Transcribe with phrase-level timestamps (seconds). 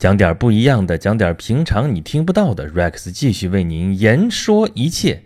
[0.00, 2.66] 讲点不一样的，讲点平常你听不到的。
[2.70, 5.24] Rex 继续为您言说一切，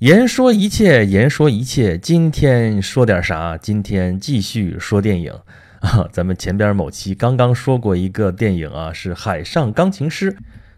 [0.00, 1.96] 言说一切，言说一切。
[1.96, 3.56] 今天说点啥？
[3.56, 5.32] 今天继续说电影
[5.78, 6.08] 啊。
[6.10, 10.32] 咱们前边某期刚刚说过一个电影啊，是《海上钢琴师》，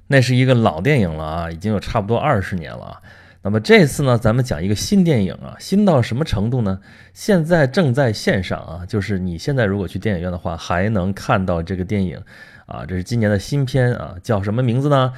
[0.09, 3.01] 那是一个老电影了啊，已经有差不多二十年了啊。
[3.41, 6.79] 那么这次呢，咱们讲一个新电影啊，新到什么程度呢？
[7.15, 12.21] 现在正在线上啊，就是你现在如果去电影院的话，还能看到这个电影。
[12.67, 15.13] 啊，这是今年的新片啊，叫什么名字呢？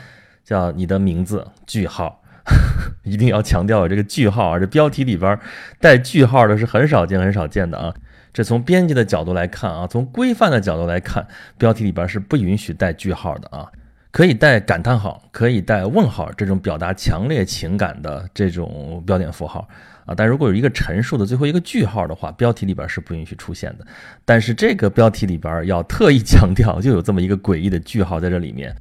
[0.44, 2.22] 叫你的名字句号，
[3.02, 5.38] 一定要强调这个句号啊，这标题里边
[5.80, 7.94] 带句号的是很少见、很少见的啊。
[8.32, 11.26] 这从编辑的角度来看啊，从规范的角度来看，
[11.58, 13.66] 标题里边是不允许带句号的啊，
[14.10, 19.66] 可以带感叹号，可以带问号，这种表达强烈情感的这种标点符号。
[20.06, 23.86] 啊，但如果有一个陈述的最后一个句号的话，标题里边是不允许出现的。
[24.24, 28.74] 但是这个标题里边要特意强调，就有这么一个诡异的句号在这里面。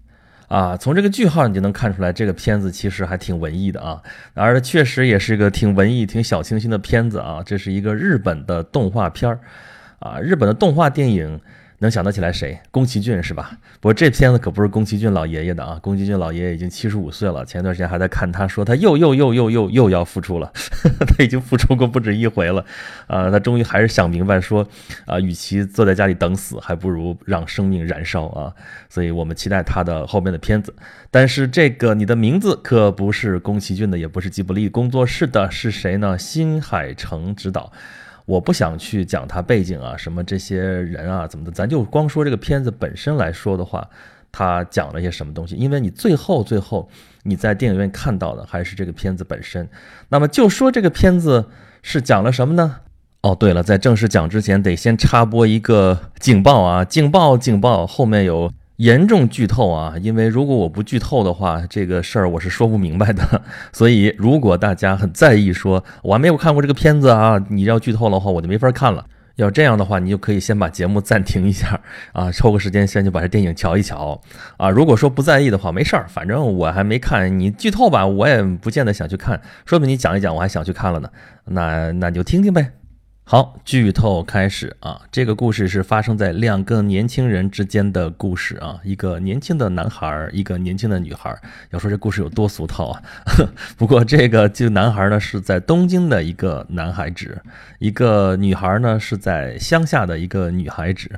[0.47, 3.99] 啊，从这个句号你就能看出来，这个片子其实还挺文艺的啊，
[4.35, 7.41] 而确实也是个挺文艺、挺小清新的片子啊。
[7.43, 9.39] 这是一个日本的动画片儿，
[9.97, 11.41] 啊，日本的动画电影。
[11.79, 12.59] 能想得起来谁？
[12.71, 13.57] 宫崎骏是吧？
[13.79, 15.77] 不过这片子可不是宫崎骏老爷爷的啊！
[15.81, 20.51] 宫崎骏老爷爷已经七十五岁了，前段时间还在看，他说他又又又又又又要复出了，
[21.07, 22.65] 他已经复出过不止一回了，
[23.07, 24.67] 啊，他终于还是想明白说，
[25.05, 28.53] 啊，与其坐在家里等死，还不如让生命燃烧啊！
[28.89, 30.73] 所以我们期待他的后面的片子。
[31.11, 36.17] 但是这个你的名字可不是宫崎骏的，也不是吉卜力工作室的，是谁呢？
[36.17, 37.71] 新海诚执导。
[38.25, 43.87] 我不想去讲他背景啊，什么这些人啊，怎么的，咱就光说这个片子本身来说的话，
[44.31, 45.55] 他讲了些什么东西？
[45.55, 46.89] 因为你最后最后
[47.23, 49.69] 你在电影院看到的还是这个片子本身。
[50.09, 51.49] 那么就说这个片子
[51.81, 52.77] 是讲了什么呢？
[53.21, 58.51] 哦，对了，在正式讲之前，得先插播一个警报啊，警报警报，后面有。
[58.77, 59.93] 严重剧透啊！
[60.01, 63.41] 因为如果我不剧透的话，这个事儿我是说不明白的。
[63.71, 69.05] 所以，如果大家很在意，说我还没有看过这个片子啊，你要剧透的话，我就没法看了。
[69.37, 71.79] 要这样的话，你就可以先把节目暂停一下
[72.13, 74.21] 啊，抽个时间先去把这电影瞧一瞧
[74.57, 74.69] 啊。
[74.69, 79.41] 如果说不在意的话，没事儿，反正我还没看，你剧透吧，我也不见得想去看。
[79.65, 81.09] 说不定你讲一讲，我还想去看了呢。
[81.45, 82.71] 那那就听听呗。
[83.27, 85.01] 好，剧透开始啊！
[85.11, 91.35] 这个故事是发生在两个年轻人之间的故事啊，一个年轻的男孩，一个年轻的女孩。
[91.71, 93.01] 要说这故事有多俗套啊！
[93.77, 97.41] 不过这个就男孩呢是在东京的一个男孩子，
[97.79, 101.09] 一个女孩呢是在乡下的一个女孩子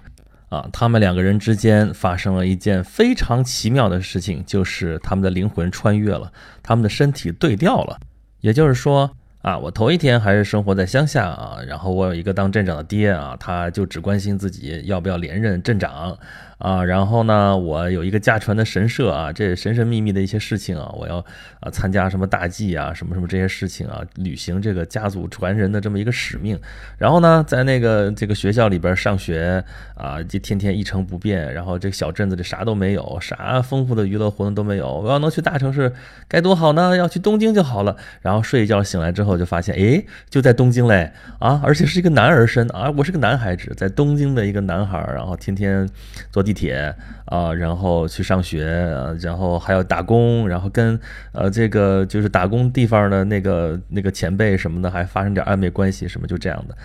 [0.47, 0.65] 啊。
[0.71, 6.31] 他们两个人之间发生了一件非常奇妙的事情，就是他们的灵魂穿越了，
[6.63, 7.99] 他们的身体对调了，
[8.39, 9.11] 也就是说。
[9.41, 16.17] 啊，我头一天还是生活在乡下啊，然后我有一个当镇长的爹啊，他就只关心自己要不要连任镇长。
[16.57, 21.17] 啊，然后呢，我有一个家传的神社啊，这神神秘秘的一些事情啊，我要
[21.59, 26.59] 啊参加什么大祭啊，什么什么这些事情啊，履行这个家族传人的这么一个使命。
[26.97, 31.53] 然后呢，在那个这个学校里边上学啊，就天天一成不变。
[31.53, 34.91] 然后这个小镇子里啥都没有，啥丰富的娱乐活动都没有。
[34.91, 35.93] 我要能去大城市
[36.27, 37.95] 该多好呢，要去东京就好了。
[38.23, 45.87] 然后睡一觉醒来之后后就发现，哎，就在东京嘞啊，而且是一个男儿身啊，我是个男孩子，在东京的一个男孩，然后天天
[46.31, 46.47] 坐。
[46.47, 46.95] 地铁
[47.25, 50.97] 啊，然后去上学啊，然后还要打工，然后跟
[51.33, 56.77] 呃这个就是打工地方的那个那个前辈什么的还发生点暧昧关系，什么就这样的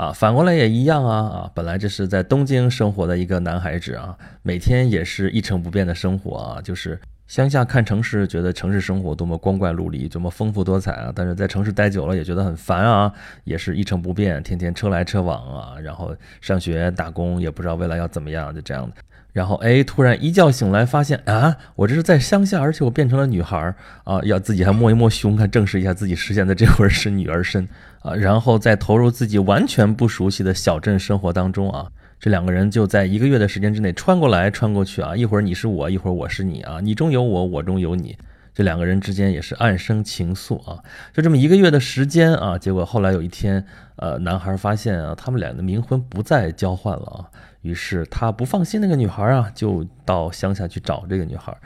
[0.00, 0.12] 啊。
[0.12, 6.96] 反过来也一样啊啊，本来这是在东京生活的一个男孩子啊，每天也是一成不变的生活啊，就是
[7.30, 13.12] 乡下看城市，觉得城市生活多么光怪陆离，多么丰富多彩啊，但是在城市待久了也觉得很烦啊，
[13.44, 18.96] 也是一成不变，天天车来车往啊，然后上学打工也不知道未来要怎么样，就这样的。
[19.32, 24.20] 然后哎，突然一觉醒来，发现啊，我这是在乡下，而且我变成了女孩儿啊！
[24.24, 27.68] 要自己还摸一摸胸，看证实一下自己实现的这会儿是女儿身
[28.00, 28.12] 啊！
[28.12, 31.92] 然后再投入自己完全不熟悉的小镇生活当中啊！
[32.20, 35.16] 这两个人就在一个月的时间之内穿过来穿过去啊！
[35.16, 36.78] 一会儿你是我，一会儿我是你啊！
[36.82, 38.14] 你中有我，我中有你，
[38.52, 40.84] 这两个人之间也是暗生情愫啊！
[41.14, 42.58] 就这么一个月的时间啊！
[42.58, 43.64] 结果后来有一天，
[43.96, 47.24] 呃，男孩发现啊，他们俩的冥婚不再交换了啊！
[47.62, 51.56] 于是他不放心那个女孩啊，就到乡下去找这个女孩，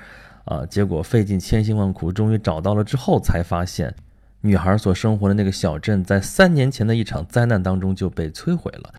[0.45, 3.93] 啊，结果费尽千辛万苦，终于找到了之后，才发现
[4.43, 8.95] 女孩所生活的那个小镇在三年前的一场灾难当中就被摧毁了，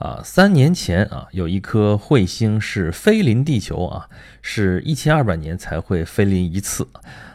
[0.00, 4.08] 啊，三年前啊，有一颗彗星是飞临地球啊，
[4.40, 6.88] 是一千二百年才会飞临一次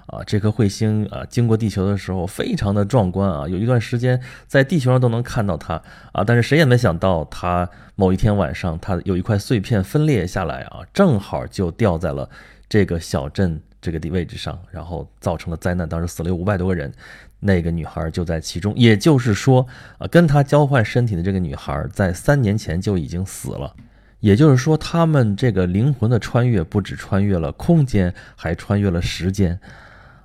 [0.08, 0.24] 啊。
[0.26, 5.80] 这颗彗星啊，经过地球的时候非常的壮观啊，有一段时间在地球上都能看到它
[6.12, 6.24] 啊。
[6.24, 12.28] 但是谁也没想到，它某一天晚上，它有一块碎片分裂下来啊，正好就掉在了
[12.68, 16.92] 这个小镇这个地位置上，然后造成了灾难，当时死了有五百多个人。
[17.40, 19.68] 那个女孩就在其中，也就是说，
[20.00, 23.72] 啊，跟她交换身体的这个女孩在三年前就已经死了。
[24.20, 29.60] 也就是说，他们这个灵魂的穿越不止穿越了空间，还穿越了时间。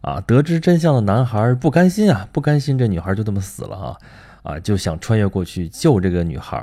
[0.01, 3.97] 啊，得知真相的男孩不甘心啊，不甘心这女孩就这么死了啊，
[4.43, 6.57] 啊，就想穿越过去救这个女孩。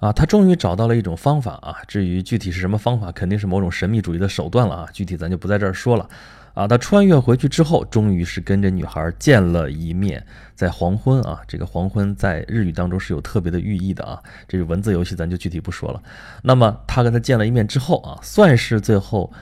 [0.00, 6.06] 啊，他终于找到了一种方法啊，至于具体是什么方法，肯定是某种神秘主义的手段了啊，具体咱就不在这儿说了。
[6.54, 10.22] 啊，他穿越回去之后，终于是跟这女孩见了一面，
[10.54, 14.22] 在黄昏啊，这个黄昏在日语当中是有特别的寓意的啊。
[14.46, 16.02] 这个文字游戏咱就具体不说了。
[16.42, 19.32] 那么他跟他见了一面之后啊，算是最后，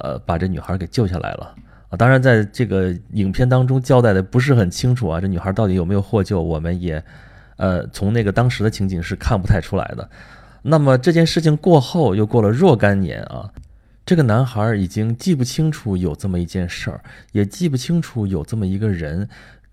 [0.00, 1.54] 呃，把这女孩给救下来了
[1.90, 1.96] 啊。
[1.98, 7.04] 当然，在这个影片当中交代的不是很清楚啊，这女孩到底有没有获救，我们也，
[7.56, 10.08] 呃，从那个当时的情景是看不太出来的。
[10.62, 13.50] 那么这件事情过后，又过了若干年啊。
[14.06, 17.00] 这个男孩已经记不清楚有这么一件事儿，
[17.32, 19.26] 也记不清楚有这么一个人，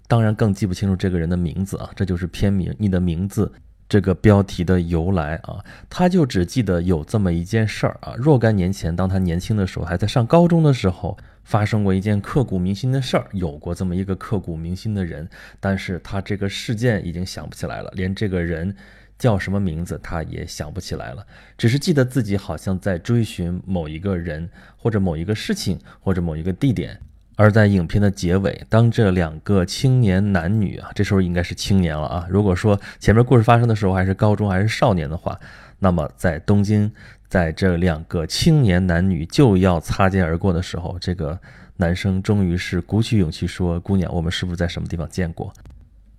[0.07, 1.89] 当然更记不清楚这个人的名字啊。
[1.97, 3.45] 这就是片名《你的名字》
[3.89, 5.59] 这个标题的由来啊。
[5.89, 8.13] 他就只记得有这么一件事儿啊。
[8.17, 15.27] 若干年前，当他年轻的时候，还在上高中的时候，发生过一件刻骨铭心的事儿，有过这么一个刻骨铭心的人，
[15.59, 18.73] 但是他这个事件已经想不起来了，连这个人。
[19.21, 21.23] 叫什么名字，他也想不起来了，
[21.55, 26.99] 只是记得自己好像在追寻某一个人，或者某一个事情，或者某一个地点。
[27.35, 32.25] 而在影片的结尾，当这两个青年男女啊，这时候应该是青年了啊。
[32.31, 35.39] 如果说前面故事发生的时候还是高中还是少年的话，
[35.77, 36.91] 那么在东京，
[37.29, 41.39] 在这两个青年男女就要擦肩而过的时候，这个
[41.77, 45.53] 男生终于是鼓起勇气说：“姑娘，我们是不是在什么地方见过？”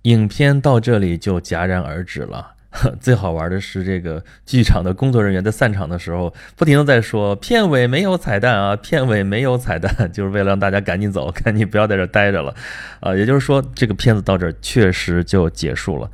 [0.03, 2.53] 影片到这里就戛然而止了。
[2.99, 12.53] 最好玩的是，这个剧场的工作人员在散场的时候，不停的在说片尾没有彩蛋啊，片尾没有彩蛋， 就是为了让大家赶紧走，赶紧不要在这待着了，
[12.99, 16.09] 啊，也就是说，这个片子到这儿确实就结束了。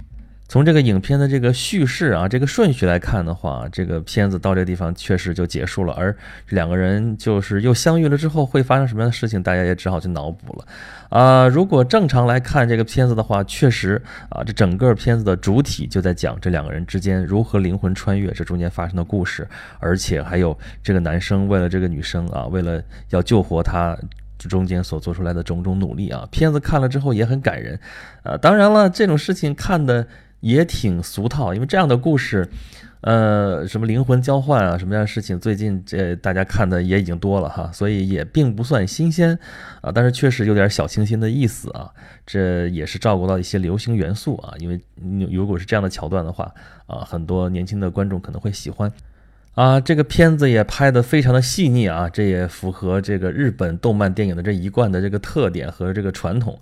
[0.49, 5.93] 从这个影片的这个叙事啊，这个顺序来看的话，这个片子到这个地方确实就结束了。
[5.93, 6.13] 而
[6.49, 10.65] 两个人就是又相遇了之后会发生什么样的事情，大家也只好去脑补了。
[11.09, 19.47] 啊，如果正常来看这个片子的话，确实啊，这整个片子的主体就在讲这两个人之间如何灵魂穿越，这中间发生的故事，
[19.77, 22.81] 而且还有这个男生为了这个女生啊，为了
[23.11, 23.95] 要救活她，
[24.39, 26.27] 中间所做出来的种种努力啊。
[26.31, 27.79] 片子看了之后也很感人。
[28.23, 30.07] 啊，当然了，这种事情看的。
[30.41, 32.47] 也挺俗套，因为这样的故事，
[33.01, 39.37] 呃，什么灵魂交换啊，什么样的事情，最近这大家看的也已经多了哈，所以也并不算新鲜
[39.81, 41.89] 啊，但是确实有点小清新的意思啊，
[42.25, 44.79] 这也是照顾到一些流行元素啊，因为
[45.31, 46.51] 如果是这样的桥段的话
[46.87, 48.91] 啊，很多年轻的观众可能会喜欢
[49.55, 56.57] 啊，这个片子也拍得非常的细腻啊，这也符合这个日本动漫电影的这一贯的这个特点和这个传统。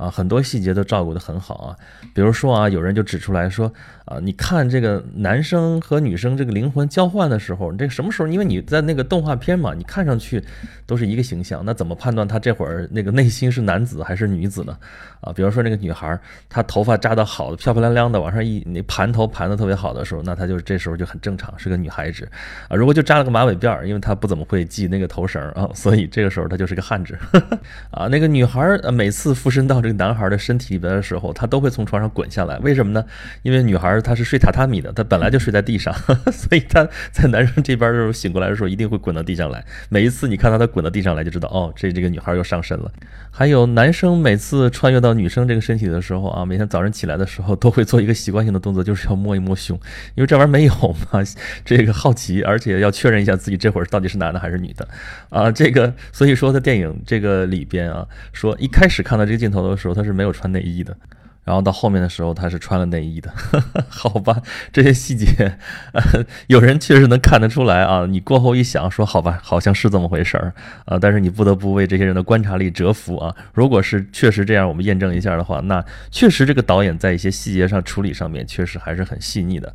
[0.00, 1.76] 啊，很多细节都照顾得很好啊，
[2.14, 3.70] 比如说啊，有人就指出来说，
[4.06, 8.28] 啊，你看这个男生和女生这个灵魂交换的时候，这什么时候？
[8.28, 10.42] 因为你在那个动画片嘛，你看上去
[10.86, 14.74] 都是一个形象，那怎么判断他这会儿那个内心是男子还是女子呢？
[15.20, 16.18] 啊，比如说那个女孩，
[16.48, 22.26] 她头发扎得好的漂漂亮亮的，往上一那盘头盘得特别好的时候，那她就这时候就很正常，是个女孩子
[22.68, 22.74] 啊。
[22.74, 27.18] 如果就扎了个马尾辫儿，因为她不怎么会系那个头绳啊，所以这个时候她就是个汉子
[27.92, 28.06] 啊。
[28.06, 29.89] 那个女孩每次附身到这。
[29.92, 32.58] 男孩的身体里边的时候，他都会从床上滚下来。
[32.58, 33.04] 为什么呢？
[33.42, 35.94] 因为女孩她是睡榻榻米的，她本来就睡在地上，
[36.32, 39.64] 所以她在男生这边的时候醒过来的时候，一定会滚到地上来。
[39.88, 42.92] 每一次你看到她滚到地上来，就知道哦，这这个女孩又上身了。
[43.30, 49.76] 还有男生每次穿越到女生这个身体的时候啊，每天早上起来的时候都会做一个习惯性的动作，就是要摸一摸胸，
[50.14, 50.74] 因为这玩意儿没有
[51.12, 51.22] 嘛，
[51.64, 54.86] 这个好奇，而且要确认一下自己这会儿到底是男的还是女的
[55.30, 55.50] 啊。
[55.50, 59.79] 这个所以说在电影这个里边啊，说一开始看到这个镜头的。
[59.80, 60.96] 时候他是没有穿内衣的，
[61.42, 63.32] 然后到后面的时候他是穿了内衣的，
[63.88, 65.58] 好吧，这些细节，
[66.48, 68.04] 有人确实能看得出来啊。
[68.06, 70.52] 你过后一想，说好吧，好像是这么回事儿
[70.84, 70.98] 啊。
[70.98, 73.34] 但是你不得不为这些人的观察力折服啊。
[73.54, 79.74] 如果是确实这样，我们验证一下的话，那确实这个导演在一些细节上处理上面确实还是很细腻的。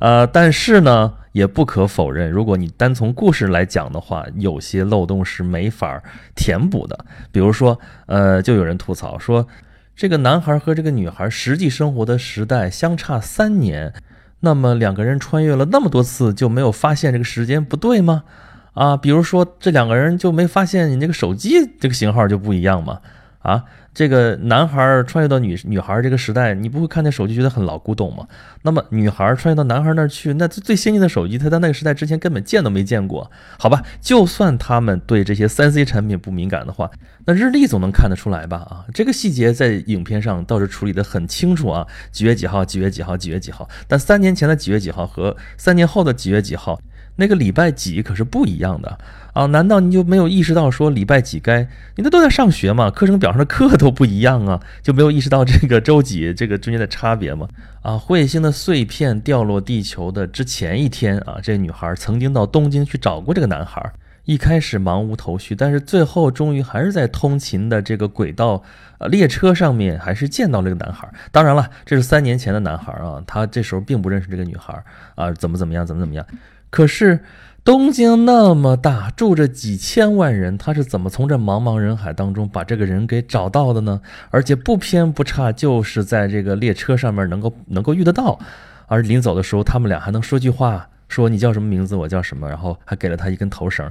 [0.00, 6.02] 呃，但是呢，也不可否认，如果你单从故事来讲的话，有些漏洞是没法
[6.34, 7.04] 填补的。
[7.30, 9.46] 比如说，呃，就有人吐槽说，
[9.94, 13.92] 这个男孩和这个女孩实际生活的时代相差三年，
[14.40, 18.24] 那么两个人穿越了那么多次，就没有发现这个时间不对吗？
[18.72, 23.00] 啊，比如说这两个人就没发现你那个手机这个型号就不一样吗？
[23.40, 28.26] 啊，这个男孩穿越到女女孩这个时代，你不会看那手机觉得很老古董吗？
[28.62, 33.30] 那么女孩穿越到男孩那儿去，那最先进的手机，他在那个时代之前根本见都没见过。
[33.58, 36.90] 好吧，就算他们对这些三 C 产品不敏感的话，
[37.26, 38.58] 那日历总能看得出来吧？
[38.58, 43.68] 啊，这个细节在影片上倒是处理得很清楚啊，几月几号，几月几号，几月几号。
[43.86, 46.80] 但三年前的几月几号和三年后的几月几号。
[47.16, 48.98] 那个礼拜几可是不一样的
[49.34, 49.44] 啊？
[49.46, 51.60] 难道你就没有意识到说礼拜几该？
[51.96, 57.46] 你那都在上学嘛，课程表上的课都不一样啊，就没有意识到这个周几这个中间的差别吗？
[57.82, 63.92] 啊，彗星的碎片掉落地球的之前一天啊，这女孩曾经到东京去找过这个男孩，
[64.30, 68.62] 一开始茫无头绪，但是最后终于还是在通勤的这个轨道
[68.98, 71.12] 呃列车上面还是见到了这个男孩。
[71.32, 74.80] 当然了，这是三年前的男孩啊，他这时候并不认识这个女孩
[75.16, 76.24] 啊，怎么怎么样，怎么怎么样。
[76.70, 77.18] 可是
[77.64, 84.00] 东京那么大，住着几千万人，他是怎么从这茫茫人海当中把这个人给找到的呢？
[84.30, 88.38] 而且不偏不差，就是在这个列车上面能够能够遇得到。
[88.86, 93.90] 而临走的时候，他们俩还能说句话，说你叫什么名字，我叫什么，然后还给了他一根头绳。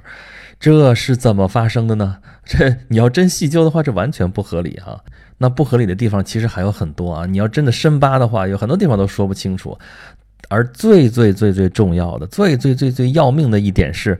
[0.59, 2.17] 这是怎么发生的呢？
[2.45, 5.03] 这你要真细究的话，这完全不合理哈。
[5.37, 7.25] 那不合理的地方其实还有很多啊。
[7.25, 9.77] 你要真的深扒的话，有很多地方都说不清楚。
[10.47, 14.19] 而最最最最重要的、最最最最要命的一点是，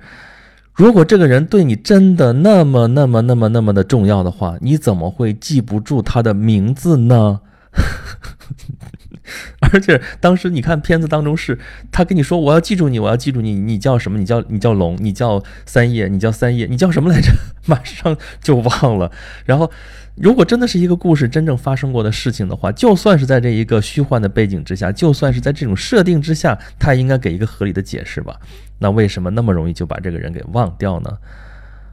[0.74, 7.40] 如果这个人对你真的那么那么那么那么的重要的话，你怎么会记不住他的名字呢？
[9.74, 11.58] 而且当时你看片子当中是，
[11.92, 14.18] 他跟你说我要记住你，我要记住你，你叫什么？
[14.18, 17.32] 你叫你叫龙，你叫三叶，你叫三叶，你叫什么来着？
[17.66, 19.12] 马上就忘了。
[19.46, 19.72] 然后，
[20.16, 28.40] 如果真的是一个故事真正发生过的事情的话，就算是在这一个虚幻的背景之下，就算是在这种设定之下，他应该给一个合理的解释吧？
[28.80, 31.18] 那为什么那么容易就把这个人给忘掉呢？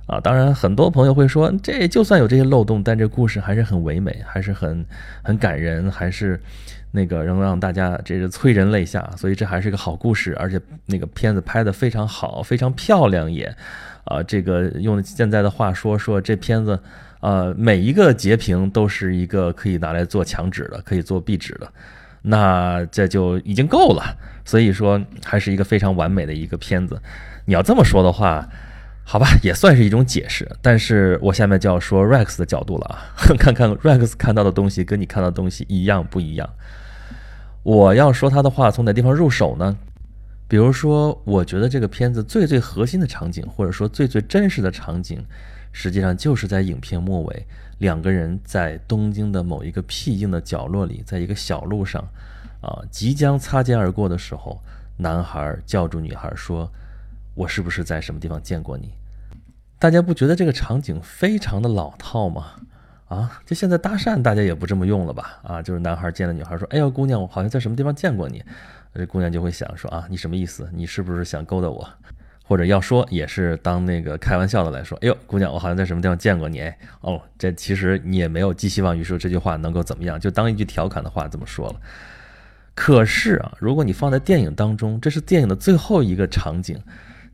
[0.06, 4.86] 啊，当然，很多朋友会说，这就算有这些漏洞，但这故事还是很唯美，还是很
[5.22, 6.40] 很感人，还是
[6.92, 13.54] 那个能让大家这个催人泪下，所以这还是个好故事，而且那个片子拍得非常好，非常漂亮也，
[14.04, 16.78] 啊，这个用现在的话说，说这片子，
[17.20, 21.68] 呃，每一个截屏都是一个可以拿来做墙纸的，可以做壁纸的，
[22.22, 27.00] 那这就已经够了，所以说还是一个非常完美的一个片子。
[27.44, 28.48] 你要这么说的话。
[29.08, 30.50] 好吧， 也算是一种解释。
[30.60, 32.98] 但是我下面就要说 Rex 的角度了啊，
[33.38, 36.50] 看看 Rex 看到的东西跟你看到的东西一样不一样。
[37.62, 39.76] 我要说他的话从哪地方入手呢？
[40.48, 45.24] 比如说，我觉得这个片子最最核心的场景，或者说最最真实的场景，
[45.70, 47.46] 实际上就是在影片末尾，
[47.78, 52.02] 两个人在东京的某一个僻静的角落里，在一个小路上，
[52.60, 54.60] 啊，即将擦肩而过的时候，
[54.96, 56.68] 男孩叫住女孩说。
[57.36, 58.94] 我是不是在什么地方见过你？
[59.78, 62.46] 大家不觉得这个场景非常的老套吗？
[63.08, 65.38] 啊，就现在搭讪，大家也不这么用了吧？
[65.44, 68.42] 啊，就是男孩见了女孩说：“哎呦，姑娘，我好像在什么地方见过你。”
[68.94, 70.68] 这姑娘就会想说：“啊，你什么意思？
[70.72, 71.86] 你是不是想勾搭我？”
[72.42, 81.80] 或者要说也是当那个开玩笑的来说：“哎呦，姑娘，我好像在什么地方见过你。”哎，哦，这其实你也没有寄希望于说这句话能够怎么样，就当一句调侃的话这么说了。
[82.74, 86.80] 可是啊，如果你放在电影当中，这是电影的最后一个场景。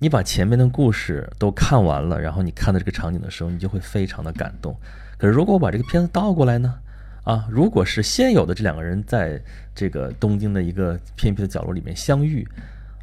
[0.02, 4.76] 你把前面的故事都看完了，然后你看到这个场景的时候，你就会非常的感动。
[5.16, 6.74] 可是如果我把这个片子倒过来呢？
[7.22, 9.40] 啊，如果是先有的这两个人在
[9.72, 12.44] 这个东京的一个偏僻的角落里面相遇，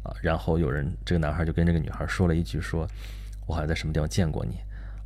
[0.02, 2.86] 啊，然后有人这个男孩就跟这个女孩说了一句，说
[3.46, 4.56] 我好像在什么地方见过你。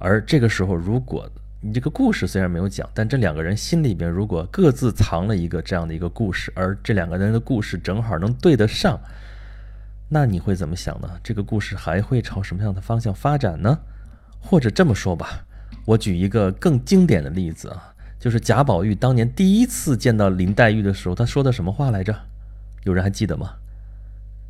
[0.00, 8.98] 而这个时候，如果你这个故事虽然没有讲，但这两个人心里边如果各自藏了一个这样的一个故事，而这两个人的故事正好能对得上。
[10.14, 11.10] 那你会怎么想呢？
[11.24, 13.80] 这个故事还会朝什么样的方向发展呢？
[14.40, 15.44] 或者这么说吧，
[15.84, 22.16] 我举一个更经典的例子啊，就是贾宝玉当年第一次见到林黛玉的时候，他说的什么话来着？
[22.84, 23.54] 有人还记得吗？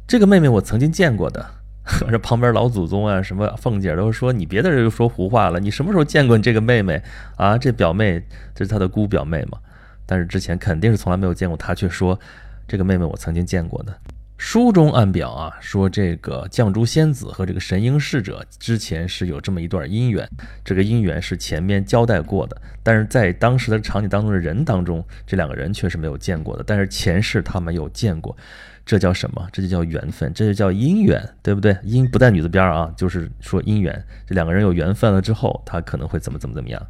[0.07, 1.43] 这个妹妹我曾经见过的，
[2.11, 7.03] 这旁边老祖宗啊，什么凤姐都说你别在这又说胡话了，你什么时候见过你这个妹妹
[7.37, 7.57] 啊？
[7.57, 8.23] 这表妹
[8.55, 9.57] 这是她的姑表妹嘛？
[10.05, 12.21] 但是之前肯定是从来没有见过，她却说
[12.69, 13.99] 这个妹妹我曾经见过的。
[14.47, 20.29] 书中暗表啊，说这个绛珠仙子和这个神瑛侍者之前是有这么一段姻缘，
[20.63, 28.37] 这个姻缘是前面交代过的，但是在当时的场景当中的人当中，这两个人却是没有见过的，但是前世他们有见过，
[28.85, 29.49] 这叫什么？
[29.51, 31.73] 这就叫缘分，这就叫姻缘，对不对？
[31.77, 36.87] 姻不在女字边啊，就是说姻缘，这两个人有缘分了之后，他可能会怎么怎么怎么样。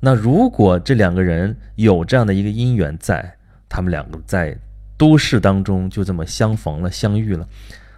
[0.00, 3.36] 那如果这两个人有这样的一个姻缘在，
[3.68, 4.58] 他们两个在。
[5.00, 7.48] 都市当中就这么相逢了、相遇了，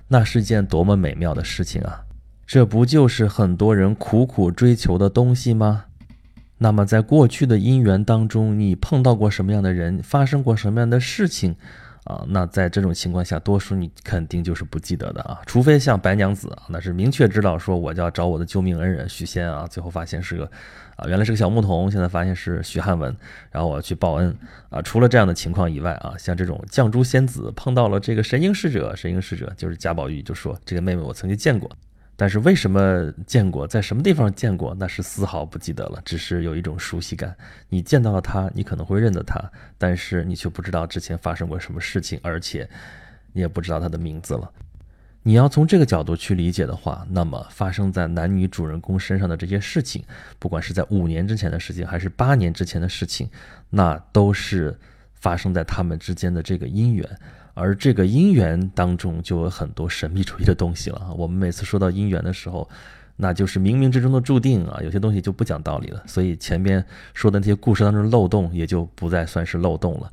[0.06, 2.04] 那是件多么美妙的事情啊！
[2.47, 5.87] 这不就是很多人苦苦追求的东西吗？
[6.59, 11.56] 那么，在过去的姻缘当中，你碰到过什么样的人，发生过什么样的事情？
[12.04, 20.44] 啊，那在这种情况下，多数你肯定就是不记得的啊，除非像白娘子啊，那是明确知道说我就要找我的救命恩人许仙啊，最后发现是个
[20.97, 23.16] 啊，原来是个小牧童，现在发现是许汉文，
[23.50, 24.37] 然后我要去报恩
[24.68, 24.82] 啊。
[24.82, 31.71] 除了这样的情况以外啊，像这种绛珠仙子碰到了这个神瑛侍者，神瑛侍者就是贾宝玉就说这个妹妹我曾经见过。
[32.14, 37.35] 但是为什么见过，在什么地方见过，那是丝毫不记得了，只是有一种熟悉感。
[37.69, 39.42] 你见到了他，你可能会认得他，
[39.78, 42.69] 但是你却不知道之前发生过什么事情，而且
[43.33, 44.50] 你也不知道他的名字了。
[45.25, 50.04] 你要从这个角度去理解的话，那么发生在男女主人公身上的这些事情，
[50.38, 53.31] 不管是在五年之前的事情，还是八年之前的事情，
[53.71, 54.76] 那都是
[55.14, 57.09] 发生在他们之间的这个姻缘。
[57.54, 61.12] 而这个姻缘当中就有很多神秘主义的东西了啊！
[61.16, 62.68] 我们每次说到姻缘的时候，
[63.16, 64.80] 那就是冥冥之中的注定啊！
[64.82, 66.02] 有些东西就不讲道理了。
[66.06, 70.11] 所以前边说的那些故事当中漏洞也就不再算是漏洞了。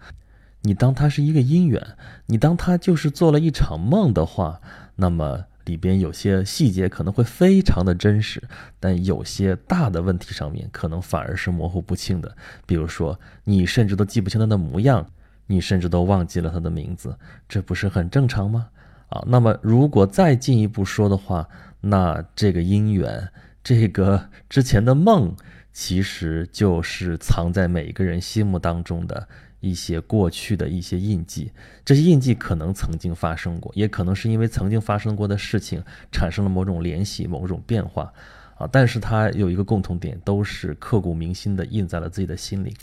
[0.62, 1.82] 你当它是一个姻缘，
[2.26, 4.60] 你当它就是做了一场梦的话，
[4.98, 8.44] 那么里边有些细节可能会非常的真实，
[8.82, 12.36] 但有些大的问题上面可能反而是模糊不清的。
[12.66, 15.08] 比如说，你甚至都记不清他的模样。
[15.52, 18.68] 你甚至都忘记了他的名字，这不是很正常吗？
[19.10, 21.50] 啊，那么如果再进一步说的话，
[21.82, 23.28] 那这个姻缘，
[23.64, 25.36] 这个之前的梦，
[25.74, 29.28] 其实就是藏在每一个人心目当中的
[29.62, 31.52] 一些过去的一些印记。
[31.84, 38.14] 这些印记可能曾经发生过，也可能是因为曾经发生过的事情产生了某种联系、某种变化，
[38.60, 42.76] 啊，但是它有一个共同点，都是刻骨铭心的印在了自己的心里。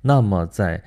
[0.00, 0.80] 那么在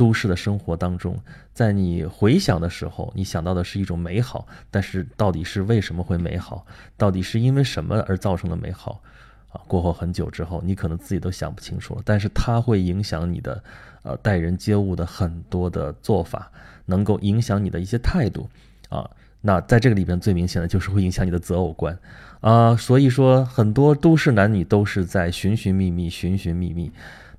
[0.00, 1.14] 都市的生活当中，
[1.52, 6.64] 在你回想的时候，你想到的是一种美好，但是到底是为什么会美好？
[6.96, 9.02] 到底是因为什么而造成的美好？
[9.50, 12.00] 啊，过后很久之后，你可能自己都想不清楚了。
[12.02, 13.62] 但是它会影响你的，
[14.02, 16.50] 呃，待人接物的很多的做法，
[16.86, 18.48] 能够影响你的一些态度，
[18.88, 19.10] 啊，
[19.42, 21.98] 那在这个里边最明显的就是会影响你的择偶观，
[22.40, 26.90] 啊，所以说很多都市男女都是在寻寻觅觅，寻寻觅觅。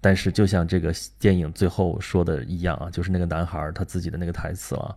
[0.04, 4.96] 但是，就像这个电影最后说的一样啊，就是那个男孩他自己的那个台词啊，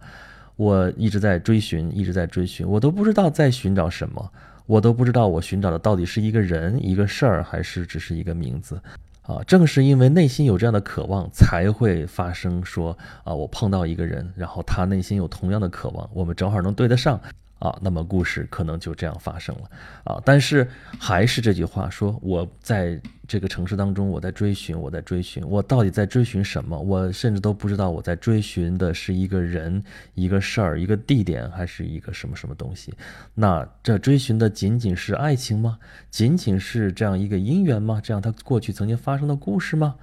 [0.56, 4.32] 我一直在追寻，一直在追寻，我都不知道在寻找什么，
[4.64, 8.80] 我都不知道我寻找的到底是一个人、一个事儿，还是只是一个名字
[9.20, 9.42] 啊。
[9.46, 17.20] 正是因为内心有这样的渴望，才会发生说啊，我碰到一个人，然后他内心有同样的渴望，我们正好能对得上。
[17.64, 19.62] 啊，那么故事可能就这样发生了
[20.04, 20.20] 啊！
[20.22, 26.78] 但是还是这句话，说我在这个城市当中，我在追寻，我在追寻，我到底在追寻什么？
[26.78, 32.92] 我甚至都不知道我在追寻的是一个人、一个事儿、一个地点，还是一个什么什么东西？
[33.32, 35.78] 那这追寻的仅仅是爱情吗？
[36.10, 37.98] 仅仅是这样一个姻缘吗？
[38.04, 39.94] 这样他过去曾经发生的故事吗？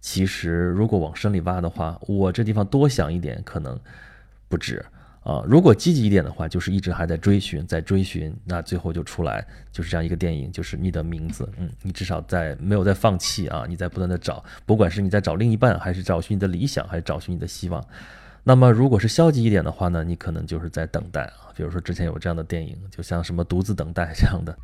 [0.00, 3.78] 其实，如果往深里挖的话，我这地方多想一点，可能
[4.48, 4.84] 不止。
[5.22, 11.46] 啊，如果积极一点的话，就是一直还在追寻，在追寻，那最后就出来就是这样一个电影，就是你的名字。
[11.58, 17.84] 嗯，你至少在没有在放弃啊，你在不断的找，不管是你在找另一半，还是找寻你的理想，还是找寻你的希望。
[18.42, 21.52] 那么如果是消极一点的话呢，你可能就是在等待啊。
[21.54, 24.56] 比如说之前有这样的电影，就像什么独自等待这样的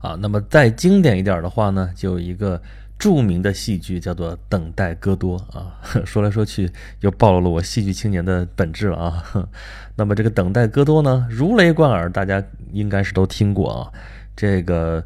[0.00, 0.18] 啊。
[0.20, 2.60] 那么再经典一点的话呢，就有一个。
[3.00, 9.48] 著名的戏剧叫做《等待戈多》啊， 说来说去又暴露了我戏剧青年的本质了啊。
[9.96, 13.90] 那么这个《等待戈多》呢，如雷贯耳，大家应该是都听过啊。
[14.36, 15.02] 这个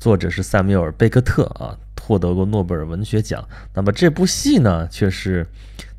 [0.00, 3.48] 作者是塞缪尔·贝克特啊，获得过诺贝尔文学奖。
[3.74, 5.46] 那么这部戏呢，却是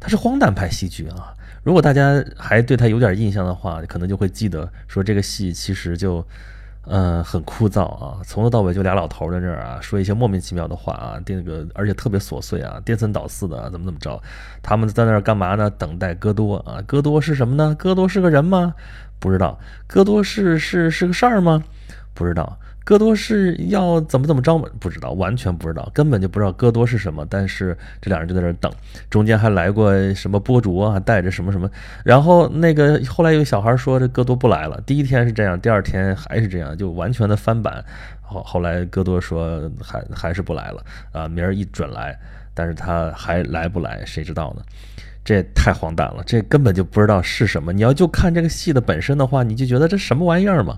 [0.02, 1.34] 它是荒诞派戏剧啊。
[1.64, 6.28] 如果大家还对它有点印象的话，可能就会记得说这个戏其实就。
[6.90, 14.22] 嗯，很枯燥啊，从头到尾就俩老头在这儿啊，说一些莫名其妙的话啊，那个而且特别琐碎啊，颠三倒四的，怎么怎么着？
[14.64, 15.70] 他们在那儿干嘛呢？
[15.72, 17.76] 等待戈多啊，戈多是什么呢？
[17.78, 18.74] 戈多是个人吗？
[19.20, 19.60] 不知道。
[19.86, 21.62] 戈多是是是个事儿吗？
[22.14, 22.58] 不知道。
[22.88, 24.66] 戈多是要怎么怎么着吗？
[24.80, 27.28] 不知道，完全不知道，根本就不知道戈多是什么。
[27.30, 28.72] 但是这两人就在那等，
[29.10, 31.70] 中间还来过什么波主啊，带着什么什么。
[32.06, 37.84] 然后那个后来有小孩说这戈多不来了，第一天是这样，第二天还是这样，就完全的翻版。
[38.22, 42.18] 后后来戈多说还还是不来了啊，明儿一准来，
[42.54, 44.64] 但是他还来不来谁知道呢？
[45.26, 47.74] 这太荒诞了，这根本就不知道是什么。
[47.74, 50.78] 你要就看这个戏的本身的话，你就觉得这什么玩意儿嘛？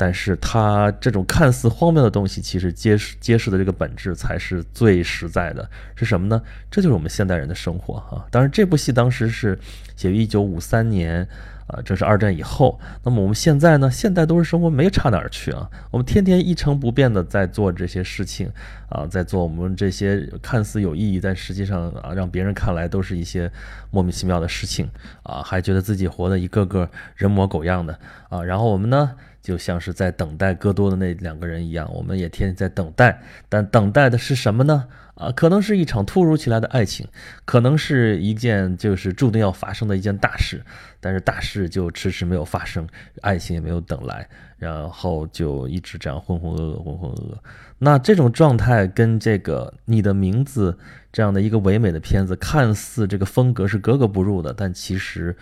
[0.00, 6.40] 但是它这种看似荒谬的东西，其实揭示揭示的这个本质才是最实在的，是什么呢？
[6.70, 8.26] 这就是我们现代人的生活哈。
[8.30, 9.58] 当然，这部戏当时是
[9.94, 11.28] 写于一九五三年。
[11.72, 12.80] 啊，这是二战以后。
[13.04, 13.88] 那么我们现在呢？
[13.88, 15.70] 现代都市生活没差哪儿去啊。
[15.92, 18.50] 我们天天一成不变的在做这些事情
[18.88, 23.48] 啊，在做我们这些看似有意义，但实际上啊，让别人看来都是一些
[23.92, 24.90] 莫名其妙的事情
[25.22, 27.96] 啊，还觉得自己活得一个个人模狗样的
[28.30, 28.42] 啊。
[28.42, 34.86] 然后我们呢，就像是在等待戈多的那两个人一样，我们也天天在等待，但等待的是什么呢？
[35.14, 37.06] 啊，可能是一场突如其来的爱情，
[37.44, 40.62] 可能是一件就是注定要发生的一件大事，
[40.98, 42.88] 但是大事就迟迟没有发生，
[43.20, 44.26] 爱情也没有等来，
[44.56, 47.38] 然后就一直这样浑浑噩噩，浑浑噩噩。
[47.78, 50.78] 那这种状态跟这个你的名字
[51.12, 55.36] 这样的一个唯美的片子，看似这个风格是格格不入的，但其实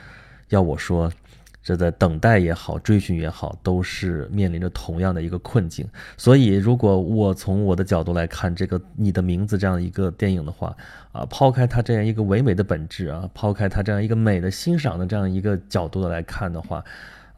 [0.48, 1.12] 要我说。
[1.68, 5.86] 这在等待也好，追寻也好，都是面临着同样的一个困境。
[6.16, 10.74] 所以，如果我从我的角度来看这个《你的名字》这样一个电影的话，
[11.12, 16.82] 啊，抛开它这样一个唯美的本质啊，抛开它这样一个美的欣赏的这样一个角度的来看的话。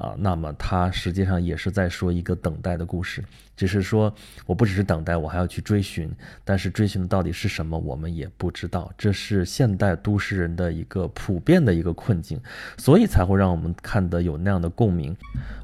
[0.00, 3.22] 啊，那么它实际上也是在说一个等待的故事，
[3.54, 4.12] 只是说
[4.46, 6.10] 我不只是等待，我还要去追寻，
[6.42, 8.90] 但是追寻的到底是什么，我们也不知道。
[8.96, 12.40] 这是现代都市人的一个普遍的一个困境，
[12.78, 15.14] 所以才会让我们看得有那样的共鸣。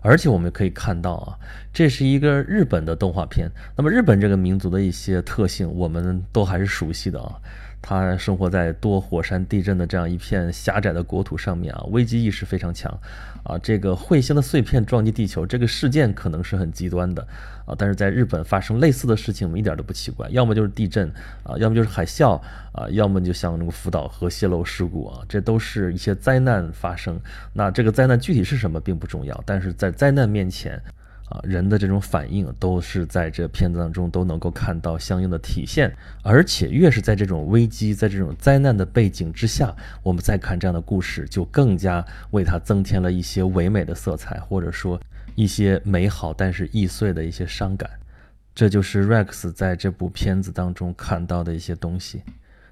[0.03, 1.39] 而且我们可以看到啊，
[1.73, 7.41] 这是一个日本的动画片，那么日本这个民族的一些特性，我们都还是熟悉的啊。
[7.89, 12.93] 他生活在多火山地震的这样一片狭窄的国土上面啊，危机意识非常强
[13.45, 13.57] 啊。
[13.59, 17.25] 这个彗星的碎片撞击地球，这个事件可能是很极端的
[17.65, 17.77] 啊。
[17.79, 21.09] 但是在日本发生类似的事情，我们一点都不奇怪，要么就是地震
[21.45, 22.41] 啊，要么就是海啸
[22.73, 27.21] 啊，要么就像那个福岛核泄漏事故啊，这都是一些灾难发生。
[27.53, 30.83] 那这个灾难具体是什么并不重要，但是在灾难面前。
[31.29, 45.01] 啊，人的这种反应都是在这片子当中都能够看到相应的体现，而且越是在这种危机、在这种灾难的背景之下，我们再看这样的故事，就更加为它增添了一些唯美的色彩，或者说
[45.35, 47.91] 一些美好但是易碎的一些伤感。
[48.55, 52.23] 这就是 Rex 在这部片子当中看到的一些东西。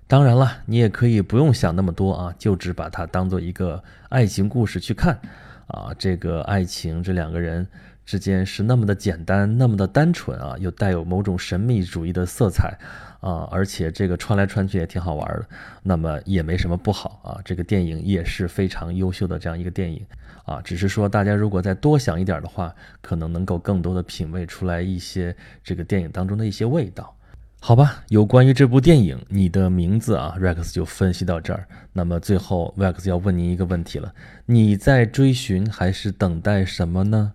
[0.06, 5.18] 当然了，你也可以不用想那么多啊，就只把它当做一个爱情故事去看。
[5.66, 7.66] 啊，这个爱情，这两个人。
[8.04, 12.78] 之间是那么的简单，那么的单纯啊，又带有某种神秘主义的色彩
[13.20, 15.46] 啊，而且这个穿来穿去也挺好玩的，
[15.82, 17.40] 那么也没什么不好啊。
[17.44, 20.04] 这个电影也是非常优秀的这样一个电影
[20.44, 27.16] 啊，只是说大家如果再多想一点的话，可能能够更多的品味出来一些这个电影当中的一些味道，
[27.60, 28.04] 好吧？
[28.08, 31.66] 有关于这部电影，你的名字啊，Rex 就分析到这儿。
[31.94, 34.12] 那么最后，Rex 要问您一个问题了：
[34.44, 37.32] 你在追寻还是等待什么呢？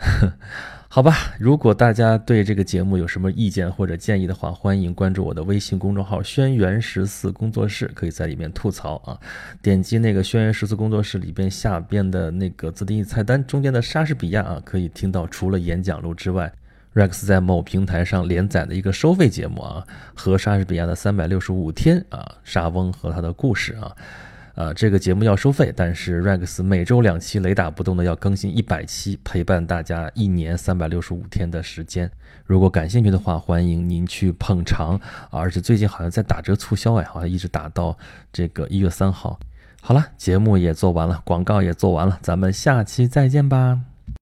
[0.92, 9.16] 好吧，如果大家对这个节目有什么意见或者建议的话，欢迎关注我的微信公众号“轩辕十四工作室”，可以在里面吐槽啊。
[9.62, 16.52] 点击那个“轩辕十四工作室”里边下边的那个自定义菜单中间的莎士比亚啊，可以听到除了演讲录之外
[16.94, 23.94] ，Rex 在某平台上连载的一个收费节目啊，和莎士比亚的三百六十五天啊，莎翁和他的故事啊。
[24.60, 32.10] 啊，这个节目要收费，但是 Rex 每周两期雷打不动的要更新一百期，陪伴大家一年三百六十五天的时间。
[32.44, 35.00] 如果感兴趣的话，欢迎您去捧场！
[35.30, 37.96] 而且最近好像在打折促销哎，好像一直打到
[38.30, 39.40] 这个一月三号。
[39.80, 43.89] 好了，节目也做完了，广告也做完了，咱们下期再见吧。